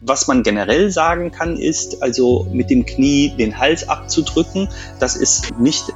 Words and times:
Was 0.00 0.28
man 0.28 0.42
generell 0.42 0.90
sagen 0.90 1.32
kann, 1.32 1.56
ist 1.56 2.02
also 2.02 2.46
mit 2.52 2.70
dem 2.70 2.86
Knie 2.86 3.34
den 3.36 3.58
Hals 3.58 3.88
abzudrücken. 3.88 4.68
Das 5.00 5.16
ist 5.16 5.58
nicht 5.58 5.88
äh, 5.88 5.92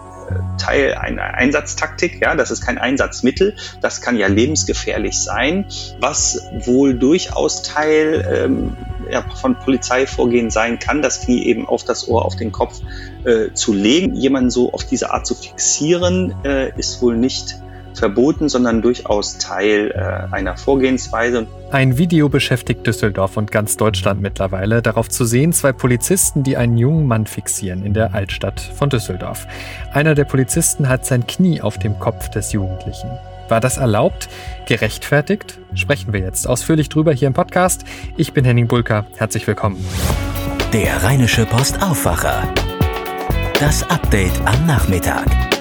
Teil 0.58 0.94
einer 0.94 1.34
Einsatztaktik, 1.34 2.20
ja, 2.20 2.34
das 2.34 2.50
ist 2.50 2.62
kein 2.62 2.78
Einsatzmittel, 2.78 3.54
das 3.80 4.00
kann 4.00 4.16
ja 4.16 4.26
lebensgefährlich 4.26 5.20
sein, 5.20 5.66
was 6.00 6.42
wohl 6.64 6.94
durchaus 6.94 7.62
Teil 7.62 8.26
ähm, 8.28 8.76
ja, 9.10 9.24
von 9.36 9.56
Polizeivorgehen 9.56 10.50
sein 10.50 10.78
kann, 10.78 11.02
das 11.02 11.20
Knie 11.20 11.44
eben 11.44 11.66
auf 11.68 11.84
das 11.84 12.08
Ohr, 12.08 12.24
auf 12.24 12.34
den 12.34 12.50
Kopf 12.50 12.80
äh, 13.24 13.52
zu 13.52 13.72
legen. 13.72 14.14
Jemanden 14.14 14.50
so 14.50 14.72
auf 14.72 14.84
diese 14.84 15.12
Art 15.12 15.26
zu 15.26 15.34
fixieren, 15.34 16.34
äh, 16.44 16.76
ist 16.78 17.02
wohl 17.02 17.16
nicht 17.16 17.61
verboten, 17.98 18.48
sondern 18.48 18.82
durchaus 18.82 19.38
Teil 19.38 19.90
äh, 19.90 20.34
einer 20.34 20.56
Vorgehensweise. 20.56 21.46
Ein 21.70 21.98
Video 21.98 22.28
beschäftigt 22.28 22.86
Düsseldorf 22.86 23.36
und 23.36 23.50
ganz 23.50 23.76
Deutschland 23.76 24.20
mittlerweile. 24.20 24.82
Darauf 24.82 25.08
zu 25.08 25.24
sehen 25.24 25.52
zwei 25.52 25.72
Polizisten, 25.72 26.42
die 26.42 26.56
einen 26.56 26.76
jungen 26.76 27.06
Mann 27.06 27.26
fixieren 27.26 27.84
in 27.84 27.94
der 27.94 28.14
Altstadt 28.14 28.60
von 28.60 28.90
Düsseldorf. 28.90 29.46
Einer 29.92 30.14
der 30.14 30.24
Polizisten 30.24 30.88
hat 30.88 31.06
sein 31.06 31.26
Knie 31.26 31.60
auf 31.60 31.78
dem 31.78 31.98
Kopf 31.98 32.28
des 32.30 32.52
Jugendlichen. 32.52 33.10
War 33.48 33.60
das 33.60 33.76
erlaubt? 33.76 34.28
Gerechtfertigt? 34.66 35.58
Sprechen 35.74 36.12
wir 36.12 36.20
jetzt 36.20 36.46
ausführlich 36.48 36.88
drüber 36.88 37.12
hier 37.12 37.28
im 37.28 37.34
Podcast. 37.34 37.84
Ich 38.16 38.32
bin 38.32 38.44
Henning 38.44 38.68
Bulka. 38.68 39.04
Herzlich 39.16 39.46
willkommen. 39.46 39.84
Der 40.72 41.02
Rheinische 41.02 41.44
Post 41.44 41.82
Aufwacher. 41.82 42.48
Das 43.60 43.88
Update 43.90 44.40
am 44.46 44.66
Nachmittag. 44.66 45.51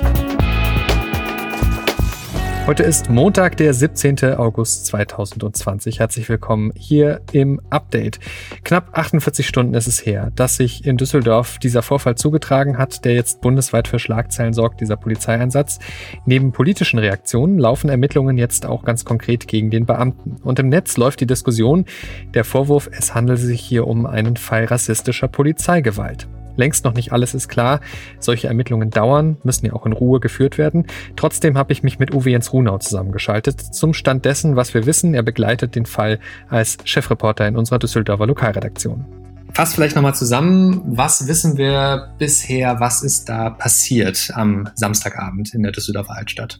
Heute 2.67 2.83
ist 2.83 3.09
Montag, 3.09 3.57
der 3.57 3.73
17. 3.73 4.35
August 4.35 4.85
2020. 4.85 5.99
Herzlich 5.99 6.29
willkommen 6.29 6.71
hier 6.75 7.21
im 7.31 7.59
Update. 7.71 8.19
Knapp 8.63 8.95
48 8.95 9.47
Stunden 9.47 9.73
ist 9.73 9.87
es 9.87 10.05
her, 10.05 10.31
dass 10.35 10.57
sich 10.57 10.85
in 10.85 10.95
Düsseldorf 10.95 11.57
dieser 11.57 11.81
Vorfall 11.81 12.15
zugetragen 12.15 12.77
hat, 12.77 13.03
der 13.03 13.15
jetzt 13.15 13.41
bundesweit 13.41 13.87
für 13.87 13.97
Schlagzeilen 13.97 14.53
sorgt, 14.53 14.79
dieser 14.79 14.95
Polizeieinsatz. 14.95 15.79
Neben 16.27 16.51
politischen 16.51 16.99
Reaktionen 16.99 17.57
laufen 17.57 17.89
Ermittlungen 17.89 18.37
jetzt 18.37 18.67
auch 18.67 18.85
ganz 18.85 19.05
konkret 19.05 19.47
gegen 19.47 19.71
den 19.71 19.87
Beamten. 19.87 20.37
Und 20.43 20.59
im 20.59 20.69
Netz 20.69 20.97
läuft 20.97 21.19
die 21.19 21.27
Diskussion, 21.27 21.85
der 22.35 22.43
Vorwurf, 22.43 22.91
es 22.95 23.15
handele 23.15 23.39
sich 23.39 23.59
hier 23.59 23.87
um 23.87 24.05
einen 24.05 24.37
Fall 24.37 24.65
rassistischer 24.65 25.27
Polizeigewalt. 25.27 26.27
Längst 26.55 26.85
noch 26.85 26.93
nicht 26.93 27.11
alles 27.11 27.33
ist 27.33 27.47
klar. 27.47 27.81
Solche 28.19 28.47
Ermittlungen 28.47 28.89
dauern, 28.89 29.37
müssen 29.43 29.65
ja 29.65 29.73
auch 29.73 29.85
in 29.85 29.93
Ruhe 29.93 30.19
geführt 30.19 30.57
werden. 30.57 30.85
Trotzdem 31.15 31.57
habe 31.57 31.73
ich 31.73 31.83
mich 31.83 31.99
mit 31.99 32.13
Uwe 32.13 32.31
Jens 32.31 32.53
Runau 32.53 32.77
zusammengeschaltet. 32.77 33.59
Zum 33.59 33.93
Stand 33.93 34.25
dessen, 34.25 34.55
was 34.55 34.73
wir 34.73 34.85
wissen, 34.85 35.13
er 35.13 35.23
begleitet 35.23 35.75
den 35.75 35.85
Fall 35.85 36.19
als 36.49 36.77
Chefreporter 36.83 37.47
in 37.47 37.57
unserer 37.57 37.79
Düsseldorfer 37.79 38.27
Lokalredaktion. 38.27 39.05
Fass 39.53 39.73
vielleicht 39.73 39.95
nochmal 39.95 40.15
zusammen, 40.15 40.81
was 40.85 41.27
wissen 41.27 41.57
wir 41.57 42.13
bisher, 42.17 42.79
was 42.79 43.03
ist 43.03 43.27
da 43.27 43.49
passiert 43.49 44.31
am 44.33 44.69
Samstagabend 44.75 45.53
in 45.53 45.63
der 45.63 45.73
Düsseldorfer 45.73 46.15
Altstadt? 46.15 46.59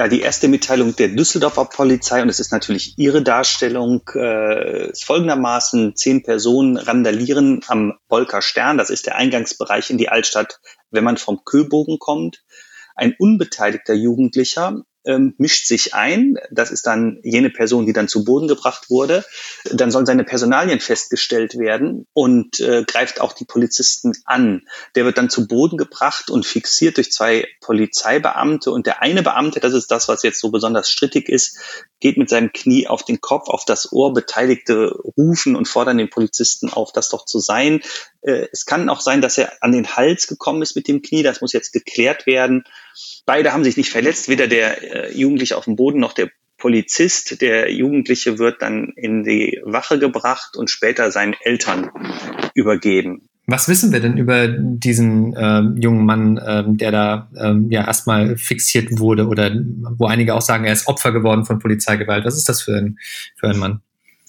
Ja, 0.00 0.08
die 0.08 0.22
erste 0.22 0.48
Mitteilung 0.48 0.96
der 0.96 1.08
Düsseldorfer 1.08 1.66
Polizei, 1.66 2.22
und 2.22 2.30
es 2.30 2.40
ist 2.40 2.52
natürlich 2.52 2.94
ihre 2.96 3.22
Darstellung, 3.22 4.00
äh, 4.14 4.88
ist 4.92 5.04
folgendermaßen, 5.04 5.94
zehn 5.94 6.22
Personen 6.22 6.78
randalieren 6.78 7.60
am 7.66 7.98
Bolker 8.08 8.40
Stern, 8.40 8.78
das 8.78 8.88
ist 8.88 9.04
der 9.04 9.16
Eingangsbereich 9.16 9.90
in 9.90 9.98
die 9.98 10.08
Altstadt, 10.08 10.58
wenn 10.90 11.04
man 11.04 11.18
vom 11.18 11.44
Köbogen 11.44 11.98
kommt. 11.98 12.42
Ein 12.96 13.14
unbeteiligter 13.18 13.92
Jugendlicher 13.92 14.84
ähm, 15.10 15.34
mischt 15.38 15.66
sich 15.66 15.94
ein. 15.94 16.36
Das 16.50 16.70
ist 16.70 16.86
dann 16.86 17.18
jene 17.22 17.50
Person, 17.50 17.86
die 17.86 17.92
dann 17.92 18.08
zu 18.08 18.24
Boden 18.24 18.48
gebracht 18.48 18.90
wurde. 18.90 19.24
Dann 19.64 19.90
sollen 19.90 20.06
seine 20.06 20.24
Personalien 20.24 20.80
festgestellt 20.80 21.58
werden 21.58 22.06
und 22.12 22.60
äh, 22.60 22.84
greift 22.86 23.20
auch 23.20 23.32
die 23.32 23.44
Polizisten 23.44 24.12
an. 24.24 24.62
Der 24.94 25.04
wird 25.04 25.18
dann 25.18 25.30
zu 25.30 25.46
Boden 25.46 25.76
gebracht 25.76 26.30
und 26.30 26.46
fixiert 26.46 26.96
durch 26.96 27.12
zwei 27.12 27.46
Polizeibeamte. 27.60 28.70
Und 28.70 28.86
der 28.86 29.02
eine 29.02 29.22
Beamte, 29.22 29.60
das 29.60 29.74
ist 29.74 29.90
das, 29.90 30.08
was 30.08 30.22
jetzt 30.22 30.40
so 30.40 30.50
besonders 30.50 30.90
strittig 30.90 31.28
ist, 31.28 31.58
geht 32.00 32.16
mit 32.16 32.30
seinem 32.30 32.52
Knie 32.52 32.86
auf 32.86 33.04
den 33.04 33.20
Kopf, 33.20 33.48
auf 33.48 33.64
das 33.64 33.92
Ohr. 33.92 34.12
Beteiligte 34.14 34.94
rufen 35.16 35.56
und 35.56 35.68
fordern 35.68 35.98
den 35.98 36.10
Polizisten 36.10 36.70
auf, 36.70 36.92
das 36.92 37.10
doch 37.10 37.24
zu 37.24 37.38
sein. 37.40 37.80
Äh, 38.22 38.46
es 38.52 38.66
kann 38.66 38.88
auch 38.88 39.00
sein, 39.00 39.20
dass 39.20 39.38
er 39.38 39.52
an 39.62 39.72
den 39.72 39.96
Hals 39.96 40.26
gekommen 40.26 40.62
ist 40.62 40.76
mit 40.76 40.88
dem 40.88 41.02
Knie. 41.02 41.22
Das 41.22 41.40
muss 41.40 41.52
jetzt 41.52 41.72
geklärt 41.72 42.26
werden. 42.26 42.64
Beide 43.26 43.52
haben 43.52 43.64
sich 43.64 43.76
nicht 43.76 43.90
verletzt, 43.90 44.28
weder 44.28 44.46
der 44.46 45.10
äh, 45.10 45.12
Jugendliche 45.16 45.56
auf 45.56 45.64
dem 45.64 45.76
Boden 45.76 46.00
noch 46.00 46.12
der 46.12 46.30
Polizist. 46.56 47.40
Der 47.40 47.72
Jugendliche 47.72 48.38
wird 48.38 48.62
dann 48.62 48.92
in 48.96 49.24
die 49.24 49.60
Wache 49.64 49.98
gebracht 49.98 50.56
und 50.56 50.70
später 50.70 51.10
seinen 51.10 51.34
Eltern 51.42 51.90
übergeben. 52.54 53.28
Was 53.46 53.68
wissen 53.68 53.92
wir 53.92 53.98
denn 53.98 54.16
über 54.16 54.46
diesen 54.46 55.34
äh, 55.34 55.62
jungen 55.80 56.06
Mann, 56.06 56.36
äh, 56.36 56.62
der 56.68 56.92
da 56.92 57.30
äh, 57.34 57.54
ja 57.68 57.84
erstmal 57.84 58.36
fixiert 58.36 59.00
wurde 59.00 59.26
oder 59.26 59.52
wo 59.98 60.06
einige 60.06 60.34
auch 60.36 60.40
sagen, 60.40 60.64
er 60.64 60.72
ist 60.72 60.86
Opfer 60.86 61.10
geworden 61.10 61.44
von 61.44 61.58
Polizeigewalt? 61.58 62.24
Was 62.24 62.36
ist 62.36 62.48
das 62.48 62.62
für 62.62 62.76
ein, 62.76 62.98
für 63.36 63.48
ein 63.48 63.58
Mann? 63.58 63.80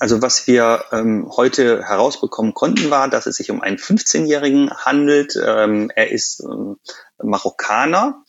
Also 0.01 0.19
was 0.23 0.47
wir 0.47 0.85
ähm, 0.91 1.29
heute 1.38 1.84
herausbekommen 1.84 2.56
konnten, 2.56 2.89
war, 2.89 3.07
dass 3.07 3.28
es 3.28 3.35
sich 3.35 3.51
um 3.51 3.62
einen 3.62 3.78
15-Jährigen 3.78 4.72
handelt. 4.72 5.35
Ähm, 5.35 5.91
er 5.95 6.09
ist 6.09 6.44
ähm, 6.44 6.78
Marokkaner. 7.22 8.23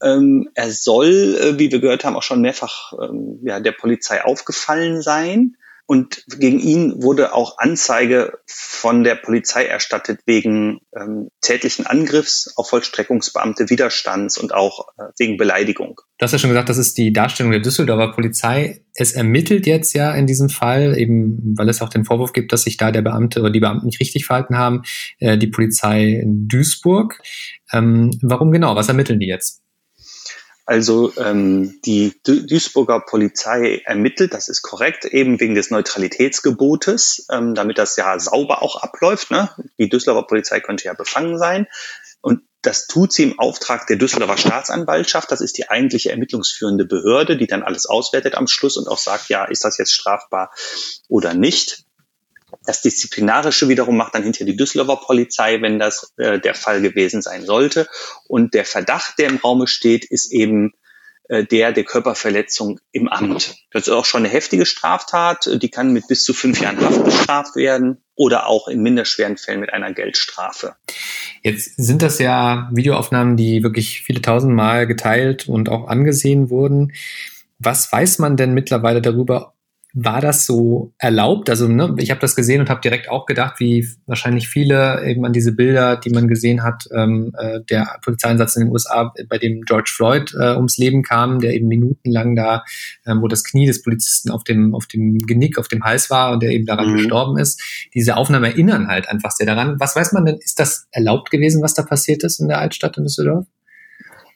Ähm, 0.00 0.50
er 0.54 0.70
soll, 0.70 1.08
äh, 1.08 1.58
wie 1.58 1.72
wir 1.72 1.80
gehört 1.80 2.04
haben, 2.04 2.14
auch 2.14 2.22
schon 2.22 2.42
mehrfach 2.42 2.92
ähm, 2.92 3.40
ja, 3.42 3.58
der 3.58 3.72
Polizei 3.72 4.24
aufgefallen 4.24 5.02
sein. 5.02 5.56
Und 5.90 6.24
gegen 6.38 6.60
ihn 6.60 7.02
wurde 7.02 7.34
auch 7.34 7.58
Anzeige 7.58 8.38
von 8.46 9.02
der 9.02 9.16
Polizei 9.16 9.64
erstattet 9.64 10.20
wegen 10.24 10.78
ähm, 10.96 11.30
tätlichen 11.40 11.84
Angriffs 11.84 12.54
auf 12.54 12.68
Vollstreckungsbeamte, 12.68 13.70
Widerstands 13.70 14.38
und 14.38 14.54
auch 14.54 14.86
äh, 14.96 15.06
wegen 15.18 15.36
Beleidigung. 15.36 16.00
Du 16.16 16.22
hast 16.22 16.30
ja 16.30 16.38
schon 16.38 16.50
gesagt, 16.50 16.68
das 16.68 16.78
ist 16.78 16.96
die 16.96 17.12
Darstellung 17.12 17.50
der 17.50 17.60
Düsseldorfer 17.60 18.12
Polizei. 18.12 18.84
Es 18.94 19.14
ermittelt 19.14 19.66
jetzt 19.66 19.92
ja 19.92 20.14
in 20.14 20.28
diesem 20.28 20.48
Fall, 20.48 20.96
eben 20.96 21.56
weil 21.58 21.68
es 21.68 21.82
auch 21.82 21.88
den 21.88 22.04
Vorwurf 22.04 22.32
gibt, 22.32 22.52
dass 22.52 22.62
sich 22.62 22.76
da 22.76 22.92
der 22.92 23.02
Beamte 23.02 23.40
oder 23.40 23.50
die 23.50 23.58
Beamten 23.58 23.86
nicht 23.86 23.98
richtig 23.98 24.26
verhalten 24.26 24.56
haben, 24.56 24.82
äh, 25.18 25.38
die 25.38 25.48
Polizei 25.48 26.20
in 26.22 26.46
Duisburg. 26.46 27.20
Ähm, 27.72 28.12
warum 28.22 28.52
genau? 28.52 28.76
Was 28.76 28.86
ermitteln 28.86 29.18
die 29.18 29.26
jetzt? 29.26 29.60
Also 30.70 31.12
ähm, 31.16 31.80
die 31.84 32.14
Duisburger 32.22 33.00
Polizei 33.00 33.82
ermittelt, 33.84 34.32
das 34.34 34.48
ist 34.48 34.62
korrekt, 34.62 35.04
eben 35.04 35.40
wegen 35.40 35.56
des 35.56 35.72
Neutralitätsgebotes, 35.72 37.26
ähm, 37.28 37.56
damit 37.56 37.76
das 37.76 37.96
ja 37.96 38.16
sauber 38.20 38.62
auch 38.62 38.80
abläuft. 38.80 39.32
Ne? 39.32 39.50
Die 39.78 39.88
Düsseldorfer 39.88 40.28
Polizei 40.28 40.60
könnte 40.60 40.84
ja 40.84 40.94
befangen 40.94 41.40
sein. 41.40 41.66
Und 42.20 42.42
das 42.62 42.86
tut 42.86 43.12
sie 43.12 43.24
im 43.24 43.40
Auftrag 43.40 43.88
der 43.88 43.96
Düsseldorfer 43.96 44.36
Staatsanwaltschaft. 44.36 45.32
Das 45.32 45.40
ist 45.40 45.58
die 45.58 45.68
eigentliche 45.68 46.12
ermittlungsführende 46.12 46.84
Behörde, 46.84 47.36
die 47.36 47.48
dann 47.48 47.64
alles 47.64 47.86
auswertet 47.86 48.36
am 48.36 48.46
Schluss 48.46 48.76
und 48.76 48.86
auch 48.86 48.98
sagt, 48.98 49.28
ja, 49.28 49.46
ist 49.46 49.64
das 49.64 49.76
jetzt 49.76 49.92
strafbar 49.92 50.52
oder 51.08 51.34
nicht. 51.34 51.82
Das 52.64 52.82
Disziplinarische 52.82 53.68
wiederum 53.68 53.96
macht 53.96 54.14
dann 54.14 54.22
hinterher 54.22 54.46
die 54.46 54.56
Düsseldorfer 54.56 55.04
Polizei, 55.04 55.60
wenn 55.62 55.78
das 55.78 56.12
äh, 56.16 56.38
der 56.38 56.54
Fall 56.54 56.82
gewesen 56.82 57.22
sein 57.22 57.44
sollte. 57.44 57.88
Und 58.26 58.54
der 58.54 58.64
Verdacht, 58.64 59.18
der 59.18 59.28
im 59.28 59.36
Raume 59.36 59.66
steht, 59.66 60.04
ist 60.04 60.32
eben 60.32 60.72
äh, 61.30 61.44
der 61.44 61.72
der 61.72 61.84
Körperverletzung 61.84 62.80
im 62.90 63.08
Amt. 63.08 63.54
Das 63.70 63.86
ist 63.86 63.92
auch 63.92 64.04
schon 64.04 64.24
eine 64.24 64.28
heftige 64.28 64.66
Straftat. 64.66 65.48
Die 65.62 65.68
kann 65.68 65.92
mit 65.92 66.08
bis 66.08 66.24
zu 66.24 66.34
fünf 66.34 66.60
Jahren 66.60 66.80
Haft 66.80 67.04
bestraft 67.04 67.56
werden 67.56 67.98
oder 68.16 68.48
auch 68.48 68.66
in 68.66 68.82
minderschweren 68.82 69.36
Fällen 69.36 69.60
mit 69.60 69.72
einer 69.72 69.92
Geldstrafe. 69.92 70.74
Jetzt 71.42 71.76
sind 71.76 72.02
das 72.02 72.18
ja 72.18 72.68
Videoaufnahmen, 72.72 73.36
die 73.36 73.62
wirklich 73.62 74.02
viele 74.02 74.20
tausend 74.20 74.54
Mal 74.54 74.88
geteilt 74.88 75.48
und 75.48 75.68
auch 75.68 75.86
angesehen 75.86 76.50
wurden. 76.50 76.92
Was 77.60 77.92
weiß 77.92 78.18
man 78.18 78.36
denn 78.36 78.52
mittlerweile 78.52 79.00
darüber, 79.00 79.54
war 79.92 80.20
das 80.20 80.46
so 80.46 80.92
erlaubt? 80.98 81.50
Also 81.50 81.66
ne, 81.66 81.94
ich 81.98 82.10
habe 82.10 82.20
das 82.20 82.36
gesehen 82.36 82.60
und 82.60 82.70
habe 82.70 82.80
direkt 82.80 83.10
auch 83.10 83.26
gedacht, 83.26 83.58
wie 83.58 83.86
wahrscheinlich 84.06 84.48
viele 84.48 85.04
eben 85.04 85.24
an 85.24 85.32
diese 85.32 85.52
Bilder, 85.52 85.96
die 85.96 86.10
man 86.10 86.28
gesehen 86.28 86.62
hat, 86.62 86.84
ähm, 86.94 87.32
äh, 87.38 87.60
der 87.68 87.98
Polizeieinsatz 88.02 88.56
in 88.56 88.64
den 88.64 88.72
USA, 88.72 89.12
bei 89.28 89.38
dem 89.38 89.62
George 89.62 89.90
Floyd 89.94 90.32
äh, 90.34 90.54
ums 90.54 90.78
Leben 90.78 91.02
kam, 91.02 91.40
der 91.40 91.54
eben 91.54 91.68
minutenlang 91.68 92.36
da, 92.36 92.64
äh, 93.04 93.14
wo 93.14 93.28
das 93.28 93.44
Knie 93.44 93.66
des 93.66 93.82
Polizisten 93.82 94.30
auf 94.30 94.44
dem 94.44 94.74
auf 94.74 94.86
dem 94.86 95.18
Genick, 95.18 95.58
auf 95.58 95.68
dem 95.68 95.84
Hals 95.84 96.10
war 96.10 96.32
und 96.32 96.42
der 96.42 96.50
eben 96.50 96.66
daran 96.66 96.90
mhm. 96.90 96.96
gestorben 96.96 97.38
ist. 97.38 97.60
Diese 97.94 98.16
Aufnahmen 98.16 98.44
erinnern 98.44 98.88
halt 98.88 99.08
einfach 99.08 99.32
sehr 99.32 99.46
daran. 99.46 99.80
Was 99.80 99.96
weiß 99.96 100.12
man 100.12 100.24
denn? 100.24 100.36
Ist 100.36 100.60
das 100.60 100.86
erlaubt 100.92 101.30
gewesen, 101.30 101.62
was 101.62 101.74
da 101.74 101.82
passiert 101.82 102.22
ist 102.22 102.40
in 102.40 102.48
der 102.48 102.60
Altstadt 102.60 102.96
in 102.96 103.04
Düsseldorf? 103.04 103.46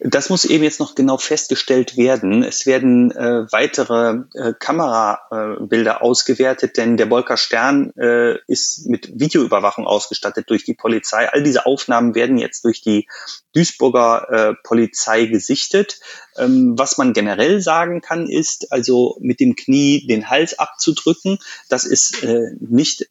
Das 0.00 0.28
muss 0.28 0.44
eben 0.44 0.64
jetzt 0.64 0.80
noch 0.80 0.94
genau 0.94 1.18
festgestellt 1.18 1.96
werden. 1.96 2.42
Es 2.42 2.66
werden 2.66 3.10
äh, 3.12 3.46
weitere 3.52 4.24
äh, 4.34 4.52
Kamerabilder 4.58 5.92
äh, 5.92 6.00
ausgewertet, 6.00 6.76
denn 6.76 6.96
der 6.96 7.06
Bolker 7.06 7.36
Stern 7.36 7.92
äh, 7.96 8.38
ist 8.46 8.86
mit 8.86 9.18
Videoüberwachung 9.18 9.86
ausgestattet 9.86 10.50
durch 10.50 10.64
die 10.64 10.74
Polizei. 10.74 11.28
All 11.30 11.42
diese 11.42 11.66
Aufnahmen 11.66 12.14
werden 12.14 12.38
jetzt 12.38 12.64
durch 12.64 12.82
die 12.82 13.08
Duisburger 13.54 14.28
äh, 14.30 14.54
Polizei 14.62 15.26
gesichtet. 15.26 16.00
Ähm, 16.36 16.74
was 16.76 16.98
man 16.98 17.12
generell 17.12 17.60
sagen 17.60 18.00
kann, 18.00 18.28
ist 18.28 18.72
also 18.72 19.16
mit 19.20 19.40
dem 19.40 19.54
Knie 19.54 20.06
den 20.06 20.28
Hals 20.28 20.58
abzudrücken. 20.58 21.38
Das 21.68 21.84
ist 21.84 22.22
äh, 22.24 22.50
nicht 22.58 23.08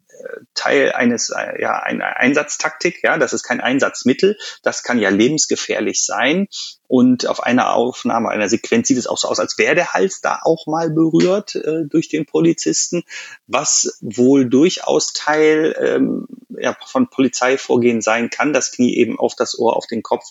Teil 0.54 0.92
eines, 0.92 1.30
äh, 1.30 1.62
ja, 1.62 1.80
einer 1.80 2.18
Einsatztaktik, 2.18 3.04
ja, 3.04 3.18
das 3.18 3.34
ist 3.34 3.44
kein 3.44 3.62
Einsatzmittel, 3.62 4.38
das 4.62 4.84
kann 4.84 5.00
ja 5.00 5.10
lebensgefährlich 5.10 6.04
sein. 6.06 6.48
Und 6.94 7.26
auf 7.26 7.42
einer 7.42 7.74
Aufnahme, 7.74 8.30
einer 8.30 8.50
Sequenz 8.50 8.88
sieht 8.88 9.00
es 9.00 9.08
auch 9.08 9.18
so 9.18 9.28
aus, 9.28 9.40
als 9.40 9.58
wäre 9.58 9.74
der 9.74 9.94
Hals 9.94 10.22
da 10.22 10.42
auch 10.44 10.68
mal 10.68 10.92
berührt 10.92 11.56
äh, 11.56 11.88
durch 11.88 12.08
den 12.08 12.28
Polizisten, 12.28 13.02
was 13.48 13.98
wohl 14.00 14.48
durchaus 14.48 15.12
Teil 15.12 15.76
ähm, 15.80 16.28
ja, 16.56 16.78
von 16.86 17.10
Polizeivorgehen 17.10 18.04
sein 18.04 18.30
kann, 18.30 18.54
das 18.54 18.72
Knie 18.72 18.96
eben 18.96 19.18
auf 19.18 19.34
das 19.34 19.58
Ohr, 19.58 19.76
auf 19.76 19.88
den 19.88 20.04
Kopf 20.04 20.24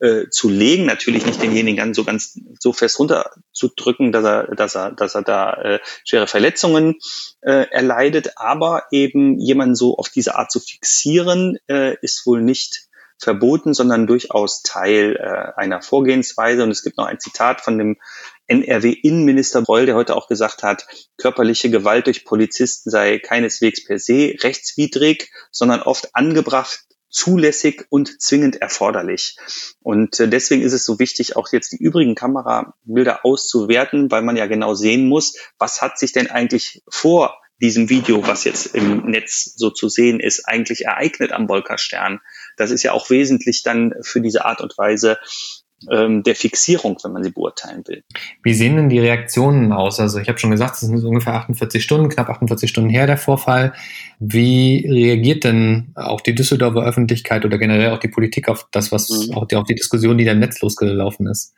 äh, 0.00 0.28
zu 0.28 0.48
legen. 0.48 0.86
Natürlich 0.86 1.24
nicht 1.24 1.40
denjenigen 1.40 1.76
ganz 1.76 1.96
so 1.96 2.02
ganz 2.02 2.36
so 2.58 2.72
fest 2.72 2.98
runterzudrücken, 2.98 4.10
dass 4.10 4.24
er, 4.24 4.56
dass 4.56 4.74
er, 4.74 4.90
dass 4.90 5.14
er 5.14 5.22
da 5.22 5.52
äh, 5.52 5.78
schwere 6.04 6.26
Verletzungen 6.26 6.96
äh, 7.42 7.70
erleidet, 7.70 8.32
aber 8.34 8.86
eben 8.90 9.38
jemanden 9.38 9.76
so 9.76 9.96
auf 9.96 10.08
diese 10.08 10.34
Art 10.34 10.50
zu 10.50 10.58
fixieren, 10.58 11.58
äh, 11.68 11.96
ist 12.02 12.26
wohl 12.26 12.42
nicht 12.42 12.87
verboten, 13.18 13.74
sondern 13.74 14.06
durchaus 14.06 14.62
Teil 14.62 15.16
äh, 15.16 15.60
einer 15.60 15.82
Vorgehensweise. 15.82 16.62
Und 16.62 16.70
es 16.70 16.82
gibt 16.82 16.96
noch 16.96 17.06
ein 17.06 17.20
Zitat 17.20 17.60
von 17.60 17.78
dem 17.78 17.96
NRW-Innenminister 18.46 19.62
Beul, 19.62 19.86
der 19.86 19.94
heute 19.94 20.16
auch 20.16 20.28
gesagt 20.28 20.62
hat, 20.62 20.86
körperliche 21.16 21.70
Gewalt 21.70 22.06
durch 22.06 22.24
Polizisten 22.24 22.90
sei 22.90 23.18
keineswegs 23.18 23.84
per 23.84 23.98
se 23.98 24.34
rechtswidrig, 24.40 25.30
sondern 25.50 25.82
oft 25.82 26.14
angebracht, 26.14 26.84
zulässig 27.10 27.86
und 27.90 28.20
zwingend 28.20 28.56
erforderlich. 28.56 29.36
Und 29.82 30.20
äh, 30.20 30.28
deswegen 30.28 30.62
ist 30.62 30.72
es 30.72 30.84
so 30.84 30.98
wichtig, 30.98 31.36
auch 31.36 31.52
jetzt 31.52 31.72
die 31.72 31.82
übrigen 31.82 32.14
Kamerabilder 32.14 33.24
auszuwerten, 33.24 34.10
weil 34.10 34.22
man 34.22 34.36
ja 34.36 34.46
genau 34.46 34.74
sehen 34.74 35.08
muss, 35.08 35.36
was 35.58 35.82
hat 35.82 35.98
sich 35.98 36.12
denn 36.12 36.30
eigentlich 36.30 36.82
vor 36.88 37.38
diesem 37.60 37.90
Video, 37.90 38.26
was 38.26 38.44
jetzt 38.44 38.74
im 38.74 39.06
Netz 39.06 39.54
so 39.56 39.70
zu 39.70 39.88
sehen 39.88 40.20
ist, 40.20 40.44
eigentlich 40.46 40.84
ereignet 40.84 41.32
am 41.32 41.48
Wolkerstern. 41.48 42.20
Das 42.56 42.70
ist 42.70 42.82
ja 42.82 42.92
auch 42.92 43.10
wesentlich 43.10 43.62
dann 43.62 43.94
für 44.02 44.20
diese 44.20 44.44
Art 44.44 44.60
und 44.60 44.76
Weise 44.78 45.18
ähm, 45.90 46.22
der 46.22 46.34
Fixierung, 46.34 46.98
wenn 47.02 47.12
man 47.12 47.22
sie 47.22 47.30
beurteilen 47.30 47.84
will. 47.86 48.02
Wie 48.42 48.54
sehen 48.54 48.76
denn 48.76 48.88
die 48.88 48.98
Reaktionen 48.98 49.72
aus? 49.72 50.00
Also 50.00 50.18
ich 50.18 50.28
habe 50.28 50.38
schon 50.38 50.50
gesagt, 50.50 50.74
es 50.74 50.80
sind 50.80 51.04
ungefähr 51.04 51.34
48 51.34 51.82
Stunden, 51.82 52.08
knapp 52.08 52.28
48 52.28 52.68
Stunden 52.68 52.90
her 52.90 53.06
der 53.06 53.16
Vorfall. 53.16 53.72
Wie 54.18 54.86
reagiert 54.88 55.44
denn 55.44 55.92
auch 55.94 56.20
die 56.20 56.34
Düsseldorfer 56.34 56.84
Öffentlichkeit 56.84 57.44
oder 57.44 57.58
generell 57.58 57.90
auch 57.90 58.00
die 58.00 58.08
Politik 58.08 58.48
auf 58.48 58.68
das, 58.72 58.90
was 58.90 59.08
mhm. 59.08 59.34
auch 59.34 59.46
die, 59.46 59.56
auf 59.56 59.66
die 59.66 59.74
Diskussion, 59.74 60.18
die 60.18 60.24
da 60.24 60.32
im 60.32 60.40
Netz 60.40 60.60
losgelaufen 60.60 61.28
ist? 61.28 61.54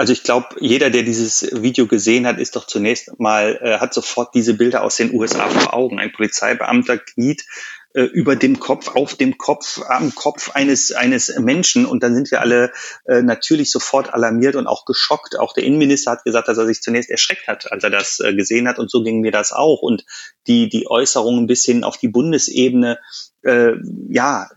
Also 0.00 0.14
ich 0.14 0.22
glaube, 0.22 0.56
jeder, 0.60 0.88
der 0.88 1.02
dieses 1.02 1.42
Video 1.60 1.86
gesehen 1.86 2.26
hat, 2.26 2.38
ist 2.38 2.56
doch 2.56 2.66
zunächst 2.66 3.20
mal, 3.20 3.60
äh, 3.60 3.80
hat 3.80 3.92
sofort 3.92 4.34
diese 4.34 4.54
Bilder 4.54 4.82
aus 4.82 4.96
den 4.96 5.12
USA 5.12 5.46
vor 5.50 5.74
Augen. 5.74 6.00
Ein 6.00 6.10
Polizeibeamter 6.10 6.96
kniet 6.96 7.44
äh, 7.92 8.04
über 8.04 8.34
dem 8.34 8.60
Kopf, 8.60 8.88
auf 8.96 9.14
dem 9.16 9.36
Kopf, 9.36 9.82
am 9.86 10.14
Kopf 10.14 10.52
eines, 10.52 10.92
eines 10.92 11.38
Menschen. 11.38 11.84
Und 11.84 12.02
dann 12.02 12.14
sind 12.14 12.30
wir 12.30 12.40
alle 12.40 12.72
äh, 13.04 13.20
natürlich 13.20 13.70
sofort 13.70 14.14
alarmiert 14.14 14.56
und 14.56 14.66
auch 14.66 14.86
geschockt. 14.86 15.38
Auch 15.38 15.52
der 15.52 15.64
Innenminister 15.64 16.12
hat 16.12 16.24
gesagt, 16.24 16.48
dass 16.48 16.56
er 16.56 16.64
sich 16.64 16.80
zunächst 16.80 17.10
erschreckt 17.10 17.46
hat, 17.46 17.70
als 17.70 17.84
er 17.84 17.90
das 17.90 18.20
äh, 18.20 18.32
gesehen 18.32 18.68
hat. 18.68 18.78
Und 18.78 18.90
so 18.90 19.02
ging 19.02 19.20
mir 19.20 19.32
das 19.32 19.52
auch. 19.52 19.82
Und 19.82 20.06
die, 20.46 20.68
die 20.68 20.88
Äußerungen 20.88 21.46
bis 21.46 21.64
hin 21.64 21.84
auf 21.84 21.98
die 21.98 22.08
Bundesebene 22.08 22.98
äh, 23.42 23.72
ja, 24.10 24.50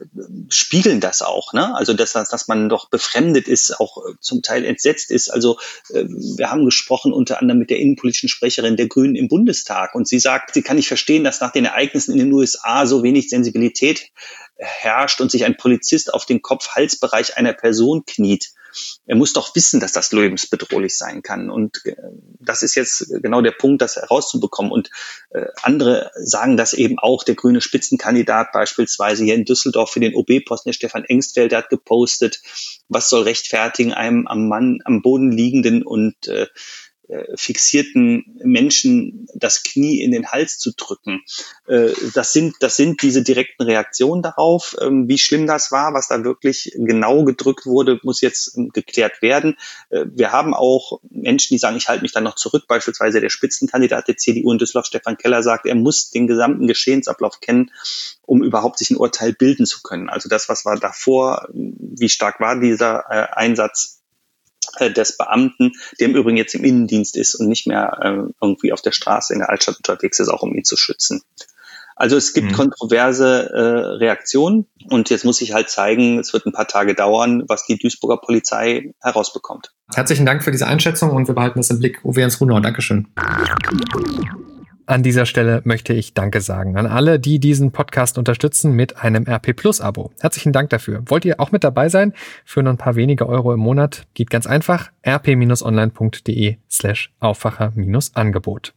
spiegeln 0.49 0.99
das 0.99 1.21
auch, 1.21 1.53
ne? 1.53 1.73
Also 1.75 1.93
dass, 1.93 2.11
dass 2.13 2.47
man 2.47 2.67
doch 2.67 2.89
befremdet 2.89 3.47
ist, 3.47 3.79
auch 3.79 3.97
äh, 3.97 4.13
zum 4.19 4.41
Teil 4.41 4.65
entsetzt 4.65 5.09
ist. 5.09 5.29
Also 5.29 5.57
äh, 5.89 6.03
wir 6.05 6.51
haben 6.51 6.65
gesprochen 6.65 7.13
unter 7.13 7.39
anderem 7.39 7.59
mit 7.59 7.69
der 7.69 7.79
innenpolitischen 7.79 8.27
Sprecherin 8.29 8.75
der 8.75 8.87
Grünen 8.87 9.15
im 9.15 9.29
Bundestag 9.29 9.95
und 9.95 10.07
sie 10.07 10.19
sagt, 10.19 10.53
sie 10.53 10.63
kann 10.63 10.75
nicht 10.75 10.89
verstehen, 10.89 11.23
dass 11.23 11.39
nach 11.39 11.51
den 11.51 11.65
Ereignissen 11.65 12.11
in 12.11 12.17
den 12.19 12.33
USA 12.33 12.85
so 12.85 13.03
wenig 13.03 13.29
Sensibilität 13.29 14.09
herrscht 14.57 15.21
und 15.21 15.31
sich 15.31 15.45
ein 15.45 15.57
Polizist 15.57 16.13
auf 16.13 16.25
den 16.25 16.41
Kopf-Halsbereich 16.41 17.37
einer 17.37 17.53
Person 17.53 18.03
kniet 18.05 18.49
er 19.05 19.15
muss 19.15 19.33
doch 19.33 19.55
wissen, 19.55 19.79
dass 19.79 19.91
das 19.91 20.11
lebensbedrohlich 20.11 20.97
sein 20.97 21.21
kann. 21.21 21.49
Und 21.49 21.85
äh, 21.85 21.95
das 22.39 22.63
ist 22.63 22.75
jetzt 22.75 23.11
genau 23.21 23.41
der 23.41 23.51
Punkt, 23.51 23.81
das 23.81 23.95
herauszubekommen. 23.95 24.71
Und 24.71 24.89
äh, 25.31 25.45
andere 25.61 26.11
sagen 26.15 26.57
das 26.57 26.73
eben 26.73 26.99
auch. 26.99 27.23
Der 27.23 27.35
grüne 27.35 27.61
Spitzenkandidat 27.61 28.51
beispielsweise 28.51 29.23
hier 29.23 29.35
in 29.35 29.45
Düsseldorf 29.45 29.91
für 29.91 29.99
den 29.99 30.15
OB-Posten, 30.15 30.69
der 30.69 30.73
Stefan 30.73 31.05
Engstfeld, 31.05 31.53
hat 31.53 31.69
gepostet, 31.69 32.41
was 32.87 33.09
soll 33.09 33.23
rechtfertigen, 33.23 33.93
einem 33.93 34.27
am 34.27 34.47
Mann 34.47 34.79
am 34.85 35.01
Boden 35.01 35.31
liegenden 35.31 35.83
und 35.83 36.27
äh, 36.27 36.47
fixierten 37.35 38.39
Menschen 38.43 39.27
das 39.33 39.63
Knie 39.63 40.01
in 40.01 40.11
den 40.11 40.31
Hals 40.31 40.59
zu 40.59 40.71
drücken. 40.75 41.21
Äh, 41.67 41.91
das 42.13 42.33
sind, 42.33 42.55
das 42.59 42.75
sind 42.75 43.01
diese 43.01 43.23
direkten 43.23 43.63
Reaktionen 43.63 44.21
darauf. 44.21 44.75
Ähm, 44.81 45.07
wie 45.07 45.17
schlimm 45.17 45.47
das 45.47 45.71
war, 45.71 45.93
was 45.93 46.07
da 46.07 46.23
wirklich 46.23 46.71
genau 46.75 47.23
gedrückt 47.23 47.65
wurde, 47.65 47.99
muss 48.03 48.21
jetzt 48.21 48.57
ähm, 48.57 48.69
geklärt 48.69 49.21
werden. 49.21 49.57
Äh, 49.89 50.05
wir 50.13 50.31
haben 50.31 50.53
auch 50.53 50.99
Menschen, 51.09 51.55
die 51.55 51.59
sagen, 51.59 51.77
ich 51.77 51.87
halte 51.87 52.03
mich 52.03 52.11
da 52.11 52.21
noch 52.21 52.35
zurück. 52.35 52.65
Beispielsweise 52.67 53.21
der 53.21 53.29
Spitzenkandidat 53.29 54.07
der 54.07 54.17
CDU 54.17 54.51
in 54.51 54.57
Düsseldorf, 54.57 54.87
Stefan 54.87 55.17
Keller, 55.17 55.43
sagt, 55.43 55.65
er 55.65 55.75
muss 55.75 56.11
den 56.11 56.27
gesamten 56.27 56.67
Geschehensablauf 56.67 57.39
kennen, 57.39 57.71
um 58.21 58.43
überhaupt 58.43 58.79
sich 58.79 58.91
ein 58.91 58.97
Urteil 58.97 59.33
bilden 59.33 59.65
zu 59.65 59.81
können. 59.81 60.09
Also 60.09 60.29
das, 60.29 60.49
was 60.49 60.65
war 60.65 60.77
davor, 60.77 61.47
wie 61.51 62.09
stark 62.09 62.39
war 62.39 62.59
dieser 62.59 63.37
Einsatz, 63.37 64.02
äh, 64.79 64.91
des 64.91 65.17
Beamten, 65.17 65.71
der 65.99 66.07
im 66.07 66.15
Übrigen 66.15 66.37
jetzt 66.37 66.55
im 66.55 66.63
Innendienst 66.63 67.17
ist 67.17 67.35
und 67.35 67.47
nicht 67.47 67.67
mehr 67.67 67.97
äh, 68.01 68.31
irgendwie 68.41 68.73
auf 68.73 68.81
der 68.81 68.91
Straße 68.91 69.33
in 69.33 69.39
der 69.39 69.49
Altstadt 69.49 69.77
unterwegs 69.77 70.19
ist, 70.19 70.29
auch 70.29 70.43
um 70.43 70.53
ihn 70.55 70.63
zu 70.63 70.77
schützen. 70.77 71.21
Also 71.95 72.17
es 72.17 72.33
gibt 72.33 72.51
mhm. 72.51 72.55
kontroverse 72.55 73.49
äh, 73.53 73.59
Reaktionen 73.97 74.65
und 74.89 75.09
jetzt 75.09 75.25
muss 75.25 75.41
ich 75.41 75.53
halt 75.53 75.69
zeigen, 75.69 76.19
es 76.19 76.33
wird 76.33 76.45
ein 76.45 76.51
paar 76.51 76.67
Tage 76.67 76.95
dauern, 76.95 77.43
was 77.47 77.65
die 77.65 77.77
Duisburger 77.77 78.17
Polizei 78.17 78.93
herausbekommt. 79.01 79.71
Herzlichen 79.93 80.25
Dank 80.25 80.43
für 80.43 80.51
diese 80.51 80.65
Einschätzung 80.65 81.11
und 81.11 81.27
wir 81.27 81.35
behalten 81.35 81.59
das 81.59 81.69
im 81.69 81.79
Blick. 81.79 82.03
Uwe 82.03 82.21
Jens 82.21 82.41
Runau, 82.41 82.59
Dankeschön. 82.59 83.07
An 84.85 85.01
dieser 85.01 85.25
Stelle 85.25 85.61
möchte 85.63 85.93
ich 85.93 86.13
Danke 86.13 86.41
sagen 86.41 86.75
an 86.77 86.87
alle, 86.87 87.17
die 87.17 87.39
diesen 87.39 87.71
Podcast 87.71 88.17
unterstützen 88.17 88.73
mit 88.73 88.97
einem 88.97 89.25
RP 89.25 89.55
Plus 89.55 89.79
Abo. 89.79 90.11
Herzlichen 90.19 90.51
Dank 90.51 90.69
dafür. 90.71 91.03
Wollt 91.05 91.23
ihr 91.23 91.39
auch 91.39 91.53
mit 91.53 91.63
dabei 91.63 91.87
sein? 91.87 92.13
Für 92.43 92.63
nur 92.63 92.73
ein 92.73 92.77
paar 92.77 92.95
wenige 92.95 93.27
Euro 93.29 93.53
im 93.53 93.61
Monat 93.61 94.05
geht 94.13 94.29
ganz 94.29 94.45
einfach 94.45 94.91
rp-online.de 95.07 96.57
slash 96.69 97.13
Aufwacher-Angebot. 97.21 98.73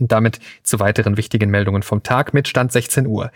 Und 0.00 0.10
damit 0.10 0.40
zu 0.64 0.80
weiteren 0.80 1.16
wichtigen 1.16 1.50
Meldungen 1.50 1.84
vom 1.84 2.02
Tag 2.02 2.34
mit 2.34 2.48
Stand 2.48 2.72
16 2.72 3.06
Uhr. 3.06 3.30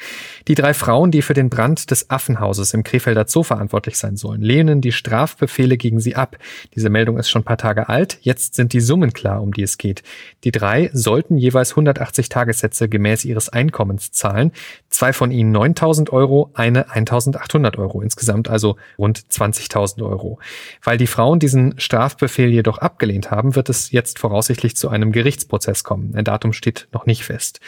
Die 0.49 0.56
drei 0.56 0.75
Frauen, 0.75 1.12
die 1.12 1.22
für 1.22 1.34
den 1.34 1.50
Brand 1.50 1.92
des 1.92 2.11
Affenhauses 2.11 2.75
im 2.75 2.83
Krefelder 2.83 3.26
Zoo 3.28 3.44
verantwortlich 3.44 3.97
sein 3.97 4.16
sollen, 4.16 4.42
lehnen 4.42 4.80
die 4.80 4.90
Strafbefehle 4.90 5.76
gegen 5.76 6.00
sie 6.00 6.16
ab. 6.16 6.37
Diese 6.75 6.90
Meldung 6.90 7.16
ist 7.16 7.30
schon 7.30 7.42
ein 7.42 7.44
paar 7.44 7.59
Tage 7.59 7.88
alt. 7.88 8.18
Jetzt 8.23 8.56
sind 8.56 8.73
die 8.73 8.80
Summen 8.80 9.12
klar, 9.12 9.40
um 9.40 9.52
die 9.52 9.62
es 9.62 9.78
geht. 9.78 10.02
Die 10.42 10.50
drei 10.50 10.90
sollten 10.92 11.38
jeweils 11.38 11.71
180 11.71 12.28
Tagessätze 12.28 12.88
gemäß 12.88 13.25
ihres 13.25 13.49
Einkommens 13.49 14.11
zahlen. 14.11 14.50
Zwei 14.88 15.12
von 15.12 15.30
ihnen 15.30 15.52
9000 15.52 16.12
Euro, 16.12 16.50
eine 16.54 16.90
1800 16.90 17.78
Euro. 17.78 18.02
Insgesamt 18.02 18.50
also 18.50 18.76
rund 18.99 19.21
20.000 19.21 20.02
Euro. 20.02 20.40
Weil 20.83 20.99
die 20.99 21.06
Frauen 21.06 21.38
diesen 21.38 21.78
Strafbefehl 21.78 22.49
jedoch 22.49 22.78
abgelehnt 22.78 23.30
haben, 23.30 23.54
wird 23.54 23.68
es 23.68 23.92
jetzt 23.92 24.18
voraussichtlich 24.18 24.76
zu 24.76 24.88
einem 24.88 25.12
Gerichtsprozess 25.12 25.85
kommen. 25.85 26.14
Ein 26.16 26.25
Datum 26.25 26.48
Datum 26.49 26.52
steht 26.52 26.88
noch 26.93 27.07
nicht 27.07 27.25
fest. 27.25 27.61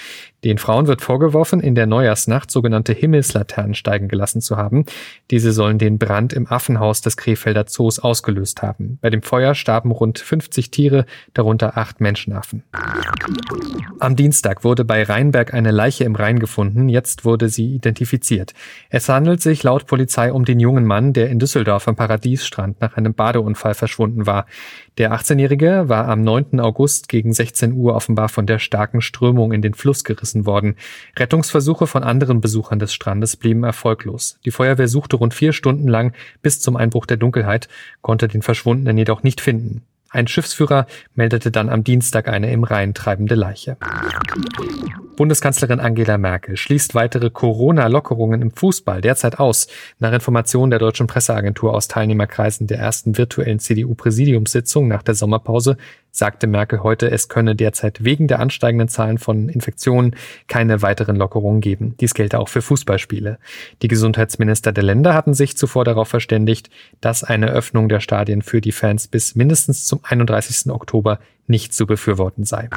Den 0.43 0.57
Frauen 0.57 0.87
wird 0.87 1.03
vorgeworfen, 1.03 1.61
in 1.61 1.75
der 1.75 1.87
Neujahrsnacht 1.87 2.51
sogenannte 2.51 2.95
Himmelslaternen 2.95 3.75
steigen 3.75 4.09
gelassen 4.09 4.41
zu 4.41 4.57
haben. 4.57 4.87
Diese 5.31 5.53
sollen 5.53 5.79
den 5.79 5.99
Brand 5.99 6.33
im 6.33 6.47
Affenhaus 6.47 7.03
des 7.03 7.19
Krefelder 7.19 7.67
Zoos 7.67 7.99
ausgelöst 7.99 8.63
haben. 8.63 8.99
Bei 9.03 9.11
dem 9.11 9.23
Feuer 9.23 9.55
starben 9.55 9.91
rund 9.91 10.19
50 10.19 10.71
Tiere, 10.71 11.05
darunter 11.35 11.77
acht 11.77 12.01
Menschenaffen. 12.01 12.63
Am 13.99 14.17
Dienstag 14.17 14.65
wurde 14.65 14.87
bei 14.87 15.03
Rheinberg 15.03 15.53
eine 15.53 15.73
Leiche 15.73 16.05
im 16.05 16.15
Rhein 16.15 16.39
gefunden. 16.39 16.89
Jetzt 16.89 17.27
wurde 17.27 17.51
sie 17.51 17.75
identifiziert. 17.75 18.55
Es 18.89 19.11
handelt 19.11 19.43
sich 19.43 19.63
laut 19.63 19.87
Polizei 19.87 20.33
um 20.33 20.47
den 20.47 20.59
jungen 20.59 20.87
Mann, 20.87 21.13
der 21.13 21.29
in 21.29 21.39
Düsseldorf 21.39 21.87
am 21.87 21.97
Paradiesstrand 21.97 22.81
nach 22.81 22.97
einem 22.97 23.13
Badeunfall 23.13 23.75
verschwunden 23.75 24.27
war. 24.27 24.47
Der 24.97 25.13
18-Jährige 25.13 25.89
war 25.89 26.09
am 26.09 26.23
9. 26.23 26.61
August 26.61 27.11
gegen 27.11 27.33
16 27.33 27.73
Uhr 27.73 27.95
offenbar 27.95 28.31
von 28.31 28.47
der 28.47 28.59
starken 28.71 29.01
Strömung 29.01 29.53
in 29.53 29.63
den 29.63 29.75
Fluss 29.75 30.05
gerissen 30.05 30.47
worden. 30.47 30.77
Rettungsversuche 31.19 31.89
von 31.89 32.05
anderen 32.05 32.41
Besuchern 32.41 32.79
des 32.79 32.95
Strandes 32.95 33.37
blieben 33.37 33.65
erfolglos. 33.65 34.39
Die 34.45 34.53
Feuerwehr 34.53 34.87
suchte 34.87 35.17
rund 35.17 35.35
vier 35.35 35.53
Stunden 35.53 35.89
lang 35.89 36.13
bis 36.41 36.61
zum 36.61 36.77
Einbruch 36.77 37.05
der 37.05 37.17
Dunkelheit, 37.17 37.69
konnte 38.01 38.29
den 38.29 38.43
Verschwundenen 38.43 38.97
jedoch 38.97 39.25
nicht 39.25 39.41
finden. 39.41 39.83
Ein 40.09 40.29
Schiffsführer 40.29 40.87
meldete 41.17 41.51
dann 41.51 41.69
am 41.69 41.83
Dienstag 41.83 42.29
eine 42.29 42.53
im 42.53 42.63
Rhein 42.63 42.95
treibende 42.95 43.35
Leiche. 43.35 43.77
Bundeskanzlerin 45.21 45.81
Angela 45.81 46.17
Merkel 46.17 46.57
schließt 46.57 46.95
weitere 46.95 47.29
Corona-Lockerungen 47.29 48.41
im 48.41 48.53
Fußball 48.53 49.03
derzeit 49.03 49.39
aus. 49.39 49.67
Nach 49.99 50.15
Informationen 50.15 50.71
der 50.71 50.79
deutschen 50.79 51.09
Presseagentur 51.09 51.75
aus 51.75 51.89
Teilnehmerkreisen 51.89 52.67
der 52.67 52.79
ersten 52.79 53.19
virtuellen 53.19 53.59
CDU-Präsidiumssitzung 53.59 54.89
nach 54.89 55.03
der 55.03 55.15
Sommerpause 55.15 55.77
sagte 56.11 56.47
Merkel 56.47 56.83
heute, 56.83 57.11
es 57.11 57.29
könne 57.29 57.55
derzeit 57.55 58.03
wegen 58.03 58.29
der 58.29 58.41
ansteigenden 58.41 58.89
Zahlen 58.89 59.19
von 59.19 59.51
Infektionen 59.51 60.17
keine 60.49 60.81
weiteren 60.81 61.17
Lockerungen 61.17 61.61
geben. 61.61 61.97
Dies 62.01 62.15
gelte 62.15 62.39
auch 62.39 62.49
für 62.49 62.63
Fußballspiele. 62.63 63.39
Die 63.83 63.89
Gesundheitsminister 63.89 64.73
der 64.73 64.85
Länder 64.85 65.13
hatten 65.13 65.35
sich 65.35 65.55
zuvor 65.55 65.85
darauf 65.85 66.09
verständigt, 66.09 66.71
dass 67.03 67.25
eine 67.25 67.51
Öffnung 67.51 67.91
der 67.91 68.01
Stadien 68.01 68.41
für 68.41 68.63
die 68.63 68.73
Fans 68.73 69.07
bis 69.07 69.35
mindestens 69.35 69.85
zum 69.85 70.01
31. 70.03 70.73
Oktober 70.73 71.19
nicht 71.47 71.75
zu 71.75 71.85
befürworten 71.85 72.45
sei. 72.45 72.71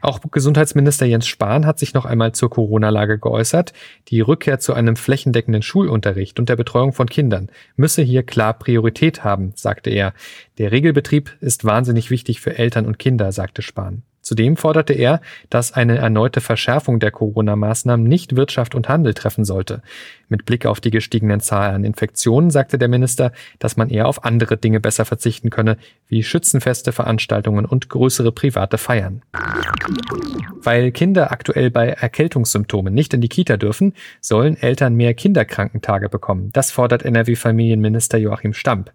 Auch 0.00 0.20
Gesundheitsminister 0.30 1.06
Jens 1.06 1.26
Spahn 1.26 1.66
hat 1.66 1.78
sich 1.78 1.94
noch 1.94 2.04
einmal 2.04 2.32
zur 2.32 2.50
Corona-Lage 2.50 3.18
geäußert. 3.18 3.72
Die 4.08 4.20
Rückkehr 4.20 4.58
zu 4.58 4.74
einem 4.74 4.96
flächendeckenden 4.96 5.62
Schulunterricht 5.62 6.38
und 6.38 6.48
der 6.48 6.56
Betreuung 6.56 6.92
von 6.92 7.08
Kindern 7.08 7.50
müsse 7.76 8.02
hier 8.02 8.22
klar 8.22 8.54
Priorität 8.54 9.24
haben, 9.24 9.52
sagte 9.54 9.90
er. 9.90 10.14
Der 10.58 10.72
Regelbetrieb 10.72 11.36
ist 11.40 11.64
wahnsinnig 11.64 12.10
wichtig 12.10 12.40
für 12.40 12.58
Eltern 12.58 12.86
und 12.86 12.98
Kinder, 12.98 13.32
sagte 13.32 13.62
Spahn. 13.62 14.02
Zudem 14.28 14.58
forderte 14.58 14.92
er, 14.92 15.22
dass 15.48 15.72
eine 15.72 15.96
erneute 15.96 16.42
Verschärfung 16.42 17.00
der 17.00 17.10
Corona-Maßnahmen 17.10 18.06
nicht 18.06 18.36
Wirtschaft 18.36 18.74
und 18.74 18.86
Handel 18.86 19.14
treffen 19.14 19.46
sollte. 19.46 19.80
Mit 20.28 20.44
Blick 20.44 20.66
auf 20.66 20.80
die 20.82 20.90
gestiegenen 20.90 21.40
Zahlen 21.40 21.76
an 21.76 21.84
Infektionen 21.84 22.50
sagte 22.50 22.76
der 22.76 22.88
Minister, 22.88 23.32
dass 23.58 23.78
man 23.78 23.88
eher 23.88 24.06
auf 24.06 24.26
andere 24.26 24.58
Dinge 24.58 24.80
besser 24.80 25.06
verzichten 25.06 25.48
könne, 25.48 25.78
wie 26.08 26.22
Schützenfeste, 26.22 26.92
Veranstaltungen 26.92 27.64
und 27.64 27.88
größere 27.88 28.30
private 28.30 28.76
Feiern. 28.76 29.22
Weil 30.60 30.92
Kinder 30.92 31.32
aktuell 31.32 31.70
bei 31.70 31.88
Erkältungssymptomen 31.88 32.92
nicht 32.92 33.14
in 33.14 33.22
die 33.22 33.30
Kita 33.30 33.56
dürfen, 33.56 33.94
sollen 34.20 34.58
Eltern 34.58 34.94
mehr 34.94 35.14
Kinderkrankentage 35.14 36.10
bekommen. 36.10 36.50
Das 36.52 36.70
fordert 36.70 37.02
NRW-Familienminister 37.02 38.18
Joachim 38.18 38.52
Stamp. 38.52 38.92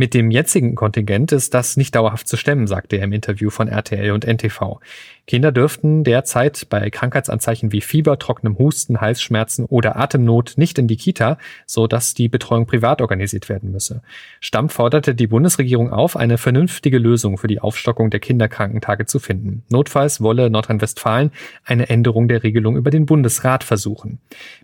Mit 0.00 0.14
dem 0.14 0.30
jetzigen 0.30 0.76
Kontingent 0.76 1.30
ist 1.30 1.52
das 1.52 1.76
nicht 1.76 1.94
dauerhaft 1.94 2.26
zu 2.26 2.38
stemmen, 2.38 2.66
sagte 2.66 2.96
er 2.96 3.04
im 3.04 3.12
Interview 3.12 3.50
von 3.50 3.68
RTL 3.68 4.12
und 4.12 4.24
NTV. 4.26 4.80
Kinder 5.26 5.52
dürften 5.52 6.04
derzeit 6.04 6.68
bei 6.70 6.88
Krankheitsanzeichen 6.88 7.70
wie 7.70 7.82
Fieber, 7.82 8.18
trockenem 8.18 8.58
Husten, 8.58 9.02
Halsschmerzen 9.02 9.66
oder 9.66 9.96
Atemnot 9.96 10.54
nicht 10.56 10.78
in 10.78 10.88
die 10.88 10.96
Kita, 10.96 11.36
so 11.66 11.86
dass 11.86 12.14
die 12.14 12.30
Betreuung 12.30 12.64
privat 12.64 13.02
organisiert 13.02 13.50
werden 13.50 13.72
müsse. 13.72 14.00
Stamm 14.40 14.70
forderte 14.70 15.14
die 15.14 15.26
Bundesregierung 15.26 15.92
auf, 15.92 16.16
eine 16.16 16.38
vernünftige 16.38 16.98
Lösung 16.98 17.36
für 17.36 17.46
die 17.46 17.60
Aufstockung 17.60 18.08
der 18.08 18.20
Kinderkrankentage 18.20 19.04
zu 19.04 19.18
finden. 19.18 19.64
Notfalls 19.68 20.22
wolle 20.22 20.48
Nordrhein-Westfalen 20.48 21.30
eine 21.62 21.90
Änderung 21.90 22.26
der 22.26 22.42
Regelung 22.42 22.78
über 22.78 22.90
den 22.90 23.04
Bundesrat 23.04 23.64
versuchen. 23.64 24.18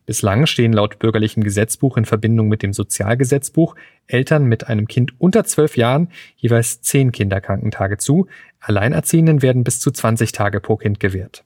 Bislang 0.07 0.47
stehen 0.47 0.73
laut 0.73 0.99
bürgerlichem 0.99 1.45
Gesetzbuch 1.45 1.99
in 1.99 2.07
Verbindung 2.07 2.49
mit 2.49 2.63
dem 2.63 2.73
Sozialgesetzbuch 2.73 3.77
Eltern 4.07 4.45
mit 4.45 4.69
einem 4.69 4.87
Kind 4.89 5.21
unter 5.21 5.45
zwölf 5.45 5.77
Jahren 5.77 6.09
jeweils 6.37 6.81
zehn 6.83 7.13
Kinderkrankentage 7.13 7.99
zu. 7.99 8.27
Alleinerziehenden 8.61 9.43
werden 9.43 9.65
bis 9.65 9.81
zu 9.81 9.91
20 9.91 10.33
Tage 10.33 10.61
pro 10.61 10.77
Kind 10.77 10.99
gewährt. 10.99 11.45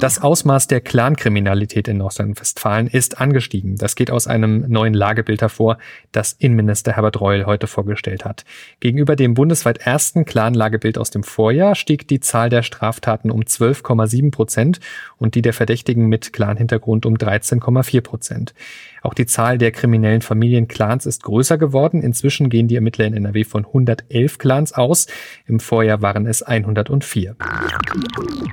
Das 0.00 0.20
Ausmaß 0.22 0.66
der 0.68 0.80
Clankriminalität 0.80 1.88
in 1.88 1.98
Nordrhein-Westfalen 1.98 2.86
ist 2.86 3.20
angestiegen. 3.20 3.76
Das 3.76 3.96
geht 3.96 4.10
aus 4.10 4.26
einem 4.26 4.64
neuen 4.68 4.94
Lagebild 4.94 5.42
hervor, 5.42 5.78
das 6.12 6.32
Innenminister 6.32 6.92
Herbert 6.92 7.20
Reul 7.20 7.46
heute 7.46 7.66
vorgestellt 7.66 8.24
hat. 8.24 8.44
Gegenüber 8.80 9.16
dem 9.16 9.34
bundesweit 9.34 9.78
ersten 9.78 10.24
Clan-Lagebild 10.24 10.98
aus 10.98 11.10
dem 11.10 11.22
Vorjahr 11.22 11.74
stieg 11.74 12.06
die 12.08 12.20
Zahl 12.20 12.48
der 12.48 12.62
Straftaten 12.62 13.30
um 13.30 13.42
12,7 13.42 14.30
Prozent 14.30 14.80
und 15.18 15.34
die 15.34 15.42
der 15.42 15.52
Verdächtigen 15.52 16.06
mit 16.06 16.32
Clan-Hintergrund 16.32 17.06
um 17.06 17.14
13,4 17.14 18.00
Prozent. 18.00 18.54
Auch 19.02 19.14
die 19.14 19.26
Zahl 19.26 19.58
der 19.58 19.72
kriminellen 19.72 20.22
Familienclans 20.22 21.06
ist 21.06 21.24
größer 21.24 21.58
geworden. 21.58 22.02
Inzwischen 22.02 22.48
gehen 22.48 22.68
die 22.68 22.76
Ermittler 22.76 23.04
in 23.04 23.14
NRW 23.14 23.42
von 23.42 23.66
111 23.66 24.38
Clans 24.38 24.72
aus. 24.72 25.08
Im 25.46 25.58
Vorjahr 25.58 26.02
waren 26.12 26.26
es 26.26 26.42
104. 26.42 27.36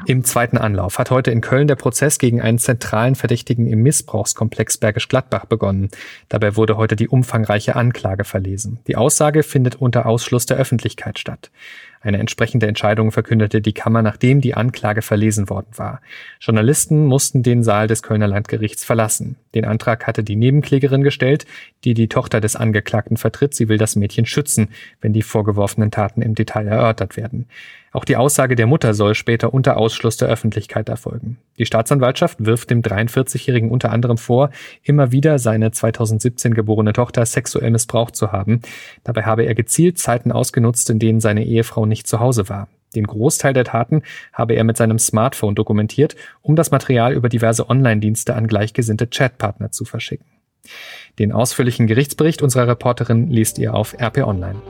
Im 0.06 0.24
zweiten 0.24 0.58
Anlauf 0.58 0.98
hat 0.98 1.12
heute 1.12 1.32
in 1.32 1.42
Köln 1.42 1.68
der 1.68 1.76
Prozess 1.76 2.18
gegen 2.18 2.42
einen 2.42 2.58
zentralen 2.58 3.16
Verdächtigen 3.16 3.68
im 3.68 3.84
Missbrauchskomplex 3.84 4.78
Bergisch 4.78 5.10
Gladbach 5.10 5.44
begonnen. 5.46 5.90
Dabei 6.30 6.56
wurde 6.56 6.78
heute 6.78 6.96
die 6.96 7.10
umfangreiche 7.10 7.76
Anklage 7.76 8.24
verlesen. 8.24 8.80
Die 8.88 8.96
Aussage 8.96 9.44
findet 9.44 9.76
unter 9.76 10.06
Ausschluss 10.06 10.46
der 10.46 10.56
Öffentlichkeit 10.56 11.20
statt. 11.20 11.52
Eine 12.02 12.20
entsprechende 12.20 12.68
Entscheidung 12.68 13.12
verkündete 13.12 13.62
die 13.62 13.74
Kammer, 13.74 14.02
nachdem 14.02 14.40
die 14.40 14.54
Anklage 14.54 15.02
verlesen 15.02 15.50
worden 15.50 15.72
war. 15.76 16.02
Journalisten 16.40 17.06
mussten 17.06 17.44
den 17.44 17.64
Saal 17.64 17.88
des 17.88 18.04
Kölner 18.04 18.28
Landgerichts 18.28 18.86
verlassen. 18.86 19.36
Den 19.54 19.66
Antrag 19.66 20.08
hatte 20.08 20.24
die 20.24 20.38
Nebenklägerin 20.38 21.04
gestellt, 21.04 21.46
die 21.84 21.94
die 21.94 22.08
Tochter 22.08 22.40
des 22.40 22.56
Angeklagten 22.56 23.18
vertritt. 23.18 23.54
Sie 23.54 23.68
will 23.68 23.78
das 23.78 23.98
Mädchen 23.98 24.26
schützen, 24.26 24.70
wenn 25.02 25.12
die 25.12 25.22
vorgeworfenen 25.22 25.92
Taten 25.92 26.22
im 26.22 26.36
Detail 26.36 26.68
erörtert 26.68 27.18
werden. 27.18 27.48
Auch 27.92 28.06
die 28.06 28.16
Aussage 28.16 28.56
der 28.56 28.68
Mutter 28.68 28.94
soll 28.94 29.16
später 29.16 29.54
unter 29.54 29.78
Ausschluss 29.78 30.18
der 30.18 30.28
Öffentlichkeit 30.28 30.90
erfolgen. 30.90 31.38
Die 31.58 31.66
Staatsanwaltschaft 31.66 32.46
wirft 32.46 32.70
dem 32.70 32.82
43-Jährigen 32.82 33.72
unter 33.72 33.92
anderem 33.92 34.18
vor, 34.18 34.52
immer 34.84 35.12
wieder 35.12 35.40
seine 35.40 35.72
2017 35.72 36.54
geborene 36.54 36.94
Tochter 36.94 37.26
sexuell 37.26 37.72
missbraucht 37.72 38.16
zu 38.16 38.32
haben. 38.32 38.62
Dabei 39.04 39.24
habe 39.24 39.44
er 39.44 39.56
gezielt 39.56 39.98
Zeiten 39.98 40.32
ausgenutzt, 40.32 40.90
in 40.90 41.00
denen 41.00 41.20
seine 41.20 41.46
Ehefrau 41.46 41.86
nicht 41.86 42.08
zu 42.08 42.20
Hause 42.20 42.50
war. 42.50 42.68
Den 42.96 43.06
Großteil 43.06 43.54
der 43.54 43.66
Taten 43.66 44.02
habe 44.34 44.56
er 44.56 44.64
mit 44.64 44.78
seinem 44.78 44.98
Smartphone 44.98 45.56
dokumentiert, 45.56 46.16
um 46.42 46.56
das 46.56 46.72
Material 46.72 47.14
über 47.14 47.30
diverse 47.30 47.70
Online-Dienste 47.70 48.36
an 48.36 48.48
gleichgesinnte 48.48 49.08
Chatpartner 49.08 49.72
zu 49.72 49.86
verschicken. 49.86 50.26
Den 51.20 51.34
ausführlichen 51.34 51.88
Gerichtsbericht 51.88 52.42
unserer 52.42 52.68
Reporterin 52.68 53.30
liest 53.30 53.60
ihr 53.60 53.74
auf 53.74 53.94
RP 54.00 54.20
Online. 54.20 54.62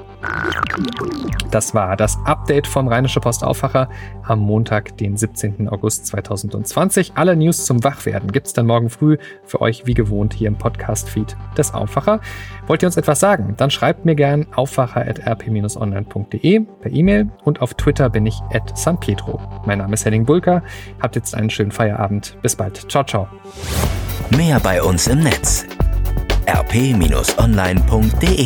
Das 1.52 1.74
war 1.74 1.96
das 1.96 2.18
Update 2.26 2.68
vom 2.68 2.88
Rheinische 2.88 3.20
Post 3.20 3.44
Aufwacher 3.44 3.90
am 4.24 4.40
Montag, 4.40 4.98
den 4.98 5.16
17. 5.16 5.70
August 5.70 6.08
2020. 6.08 7.14
Alle 7.16 7.36
News 7.36 7.66
zum 7.66 7.84
Wachwerden 7.84 8.32
gibt's 8.32 8.54
dann 8.54 8.66
morgen 8.66 8.90
früh 8.90 9.18
für 9.46 9.62
euch 9.62 9.86
wie 9.86 9.94
gewohnt 9.94 10.34
hier 10.34 10.48
im 10.48 10.58
Podcast-Feed 10.58 11.38
des 11.58 11.74
Aufwacher. 11.74 12.20
Wollt 12.68 12.84
ihr 12.84 12.88
uns 12.88 12.98
etwas 12.98 13.20
sagen? 13.20 13.56
Dann 13.58 13.72
schreibt 13.72 14.06
mir 14.06 14.16
gern 14.16 14.48
aufwacher.rp-online.de 14.54 16.60
per 16.60 16.92
E-Mail 16.92 17.30
und 17.44 17.62
auf 17.62 17.74
Twitter 17.76 18.10
bin 18.10 18.26
ich 18.26 18.40
at 18.52 18.78
San 18.78 19.00
Pietro. 19.00 19.40
Mein 19.66 19.80
Name 19.80 19.94
ist 19.94 20.06
Henning 20.06 20.26
Bulka. 20.26 20.64
Habt 21.02 21.16
jetzt 21.16 21.36
einen 21.36 21.50
schönen 21.50 21.72
Feierabend. 21.72 22.38
Bis 22.42 22.56
bald. 22.56 22.92
Ciao, 22.92 23.04
ciao. 23.04 23.28
Mehr 24.36 24.60
bei 24.60 24.84
uns 24.84 25.08
im 25.08 25.22
Netz 25.22 25.66
rp-online.de 26.50 28.40